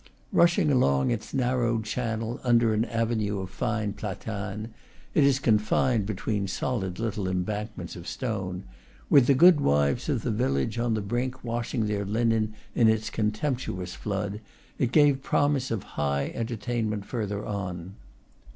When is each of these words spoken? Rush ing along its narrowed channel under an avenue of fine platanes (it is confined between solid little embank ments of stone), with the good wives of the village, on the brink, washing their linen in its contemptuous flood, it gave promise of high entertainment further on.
Rush 0.31 0.57
ing 0.57 0.71
along 0.71 1.11
its 1.11 1.31
narrowed 1.31 1.83
channel 1.85 2.39
under 2.43 2.73
an 2.73 2.85
avenue 2.85 3.39
of 3.39 3.51
fine 3.51 3.93
platanes 3.93 4.69
(it 5.13 5.23
is 5.23 5.37
confined 5.37 6.07
between 6.07 6.47
solid 6.47 6.97
little 6.97 7.25
embank 7.27 7.69
ments 7.77 7.95
of 7.95 8.07
stone), 8.07 8.63
with 9.11 9.27
the 9.27 9.35
good 9.35 9.59
wives 9.61 10.09
of 10.09 10.23
the 10.23 10.31
village, 10.31 10.79
on 10.79 10.95
the 10.95 11.01
brink, 11.01 11.43
washing 11.43 11.85
their 11.85 12.03
linen 12.03 12.55
in 12.73 12.87
its 12.87 13.11
contemptuous 13.11 13.93
flood, 13.93 14.41
it 14.79 14.91
gave 14.91 15.21
promise 15.21 15.69
of 15.69 15.83
high 15.83 16.31
entertainment 16.33 17.05
further 17.05 17.45
on. 17.45 17.93